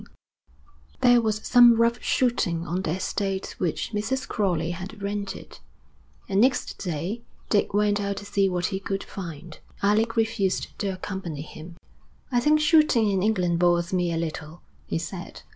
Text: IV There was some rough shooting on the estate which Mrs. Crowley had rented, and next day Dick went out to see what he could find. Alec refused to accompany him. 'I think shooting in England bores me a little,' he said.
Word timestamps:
IV 0.01 0.07
There 1.01 1.21
was 1.21 1.41
some 1.43 1.75
rough 1.75 2.01
shooting 2.01 2.65
on 2.65 2.81
the 2.81 2.95
estate 2.95 3.53
which 3.59 3.91
Mrs. 3.93 4.27
Crowley 4.27 4.71
had 4.71 4.99
rented, 4.99 5.59
and 6.27 6.41
next 6.41 6.79
day 6.79 7.21
Dick 7.51 7.75
went 7.75 8.01
out 8.01 8.17
to 8.17 8.25
see 8.25 8.49
what 8.49 8.65
he 8.65 8.79
could 8.79 9.03
find. 9.03 9.59
Alec 9.83 10.15
refused 10.15 10.75
to 10.79 10.87
accompany 10.87 11.43
him. 11.43 11.75
'I 12.31 12.39
think 12.39 12.59
shooting 12.61 13.11
in 13.11 13.21
England 13.21 13.59
bores 13.59 13.93
me 13.93 14.11
a 14.11 14.17
little,' 14.17 14.63
he 14.87 14.97
said. 14.97 15.43